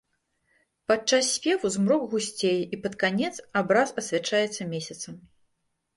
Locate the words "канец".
3.03-3.33